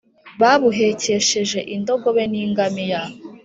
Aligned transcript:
babuhekesheje 0.41 1.59
indogobe 1.75 2.23
n’ingamiya, 2.31 3.01